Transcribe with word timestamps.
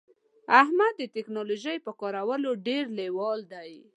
احمد 0.61 0.93
د 0.97 1.01
ټکنالوژی 1.15 1.77
په 1.85 1.91
کارولو 2.01 2.51
کې 2.55 2.61
ډیر 2.67 2.83
لیوال 2.97 3.39
دی 3.53 3.71